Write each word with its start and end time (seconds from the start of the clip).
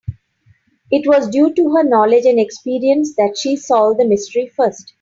It 0.89 1.07
was 1.07 1.29
due 1.29 1.53
to 1.53 1.69
her 1.75 1.83
knowledge 1.83 2.25
and 2.25 2.39
experience 2.39 3.13
that 3.17 3.37
she 3.37 3.55
solved 3.55 3.99
the 3.99 4.05
mystery 4.05 4.47
first. 4.47 4.87